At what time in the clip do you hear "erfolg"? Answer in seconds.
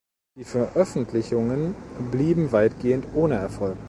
3.35-3.77